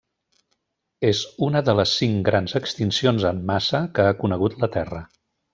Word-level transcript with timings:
És 1.09 1.19
una 1.49 1.61
de 1.67 1.75
les 1.81 1.93
cinc 1.99 2.25
grans 2.31 2.57
extincions 2.63 3.29
en 3.33 3.45
massa 3.53 3.85
que 3.99 4.11
ha 4.13 4.19
conegut 4.25 4.61
la 4.65 4.75
Terra. 4.79 5.07